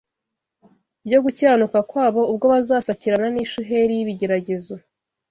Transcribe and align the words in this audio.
byo 1.05 1.19
gukiranuka 1.25 1.77
kwabo 1.89 2.21
ubwo 2.31 2.45
bazasakirana 2.53 3.27
n’ishuheri 3.31 3.91
y’ibigeragezo 3.95 4.73